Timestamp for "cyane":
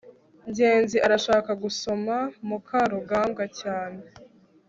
3.59-4.01